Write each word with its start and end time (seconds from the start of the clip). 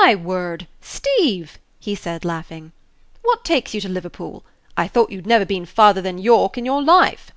"My 0.00 0.14
word! 0.14 0.66
Steeve," 0.82 1.58
he 1.80 1.94
said, 1.94 2.22
laughing, 2.22 2.72
"what 3.22 3.46
takes 3.46 3.72
you 3.72 3.80
to 3.80 3.88
Liverpool? 3.88 4.44
I 4.76 4.86
thought 4.88 5.10
you'd 5.10 5.26
never 5.26 5.46
been 5.46 5.64
farther 5.64 6.02
than 6.02 6.18
York 6.18 6.58
in 6.58 6.66
your 6.66 6.82
life." 6.82 7.30